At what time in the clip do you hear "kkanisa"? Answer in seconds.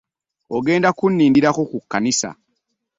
1.83-2.29